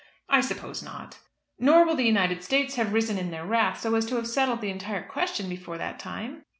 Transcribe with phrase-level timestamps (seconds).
[0.29, 1.19] "I suppose not."
[1.59, 4.59] "Nor will the United States have risen in their wrath so as to have settled
[4.61, 6.43] the entire question before that time?"